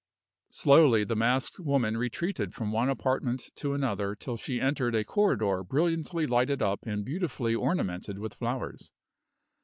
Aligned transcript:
Slowly 0.49 1.03
the 1.03 1.15
masked 1.15 1.59
woman 1.59 1.95
retreated 1.95 2.55
from 2.55 2.71
one 2.71 2.89
apartment 2.89 3.51
to 3.57 3.75
another 3.75 4.15
till 4.15 4.35
she 4.35 4.59
entered 4.59 4.95
a 4.95 5.03
corridor 5.05 5.61
brilliantly 5.63 6.25
lighted 6.25 6.63
up 6.63 6.87
and 6.87 7.05
beautifully 7.05 7.53
ornamented 7.53 8.17
with 8.17 8.33
flowers. 8.33 8.89